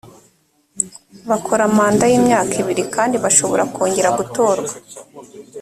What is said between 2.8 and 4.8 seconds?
kandi bashobora kongera gutorwa